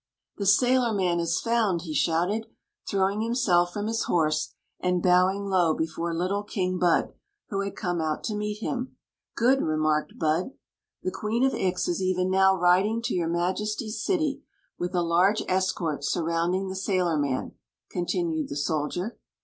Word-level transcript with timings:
The 0.37 0.47
sailorman 0.47 1.19
is 1.19 1.39
found!" 1.39 1.83
he 1.83 1.93
shouted, 1.93 2.47
throwing 2.89 3.21
himself 3.21 3.71
from 3.71 3.85
his 3.85 4.05
horse 4.05 4.51
and 4.79 4.99
bowing 5.03 5.45
low 5.45 5.75
before 5.75 6.11
little 6.11 6.41
King 6.41 6.79
Bud, 6.79 7.13
who 7.49 7.59
had 7.61 7.75
come 7.75 7.99
jut 7.99 8.23
to 8.23 8.35
meet 8.35 8.63
him. 8.63 8.95
"Good," 9.35 9.61
marked 9.61 10.17
Bud. 10.17 10.53
"The 11.03 11.11
Qu 11.11 11.37
en 11.37 11.43
of 11.43 11.53
Ix 11.53 11.87
is 11.87 12.01
even 12.01 12.31
now 12.31 12.55
riding 12.55 13.03
to 13.03 13.13
your 13.13 13.29
Majesty's 13.29 14.01
city 14.03 14.41
with 14.79 14.95
a 14.95 15.03
large 15.03 15.43
escort 15.47 16.03
surrounding 16.03 16.67
the 16.67 16.75
sailorman," 16.75 17.51
continued 17.91 18.49
the 18.49 18.57
soldier. 18.57 19.19